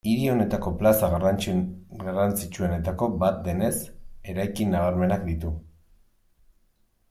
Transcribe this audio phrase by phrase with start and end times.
[0.11, 3.73] Hiri honetako plaza garrantzitsuenetako bat denez,
[4.35, 5.57] eraikin nabarmenak ditu.